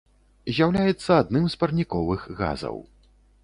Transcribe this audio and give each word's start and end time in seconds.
З'яўляецца 0.55 1.11
адным 1.25 1.45
з 1.55 1.61
парніковых 1.65 2.21
газаў. 2.43 2.85